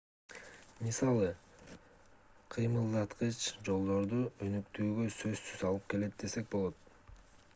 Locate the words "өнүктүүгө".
4.47-5.05